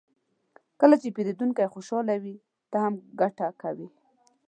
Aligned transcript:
کله 0.79 0.95
چې 1.01 1.13
پیرودونکی 1.15 1.71
خوشحال 1.73 2.07
وي، 2.23 2.35
ته 2.71 2.77
هم 2.83 2.93
ګټه 3.19 3.47
کوې. 3.61 3.87